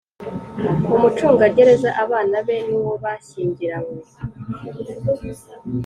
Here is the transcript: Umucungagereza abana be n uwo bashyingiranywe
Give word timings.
Umucungagereza 0.93 1.89
abana 2.03 2.35
be 2.45 2.57
n 2.67 2.69
uwo 2.79 2.93
bashyingiranywe 3.03 3.99